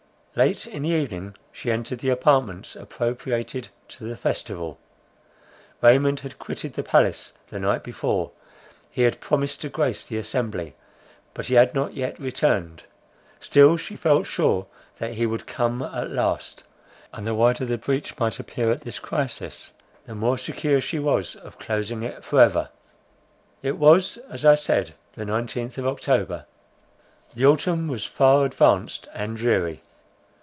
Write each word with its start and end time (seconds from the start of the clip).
Late 0.33 0.65
in 0.65 0.83
the 0.83 0.91
evening 0.91 1.35
she 1.51 1.73
entered 1.73 1.99
the 1.99 2.07
apartments 2.09 2.77
appropriated 2.77 3.67
to 3.89 4.05
the 4.05 4.15
festival. 4.15 4.79
Raymond 5.81 6.21
had 6.21 6.39
quitted 6.39 6.73
the 6.75 6.83
palace 6.85 7.33
the 7.49 7.59
night 7.59 7.83
before; 7.83 8.31
he 8.89 9.01
had 9.01 9.19
promised 9.19 9.59
to 9.59 9.67
grace 9.67 10.05
the 10.05 10.15
assembly, 10.17 10.73
but 11.33 11.47
he 11.47 11.55
had 11.55 11.75
not 11.75 11.95
yet 11.95 12.17
returned. 12.17 12.83
Still 13.41 13.75
she 13.75 13.97
felt 13.97 14.25
sure 14.25 14.67
that 14.99 15.15
he 15.15 15.25
would 15.25 15.47
come 15.47 15.81
at 15.81 16.09
last; 16.09 16.63
and 17.11 17.27
the 17.27 17.35
wider 17.35 17.65
the 17.65 17.77
breach 17.77 18.17
might 18.17 18.39
appear 18.39 18.71
at 18.71 18.83
this 18.83 18.99
crisis, 18.99 19.73
the 20.05 20.15
more 20.15 20.37
secure 20.37 20.79
she 20.79 20.97
was 20.97 21.35
of 21.35 21.59
closing 21.59 22.03
it 22.03 22.23
for 22.23 22.39
ever. 22.39 22.69
It 23.61 23.75
was 23.77 24.15
as 24.29 24.45
I 24.45 24.55
said, 24.55 24.93
the 25.11 25.25
nineteenth 25.25 25.77
of 25.77 25.85
October; 25.85 26.45
the 27.35 27.45
autumn 27.45 27.89
was 27.89 28.05
far 28.05 28.45
advanced 28.45 29.09
and 29.13 29.35
dreary. 29.35 29.81